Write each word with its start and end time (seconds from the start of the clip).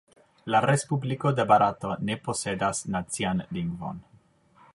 La 0.53 0.61
Respubliko 0.65 1.33
de 1.39 1.45
Barato 1.53 1.93
ne 2.09 2.17
posedas 2.29 2.83
nacian 2.97 3.45
lingvon. 3.59 4.03